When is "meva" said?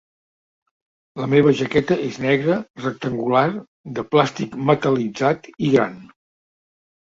1.33-1.53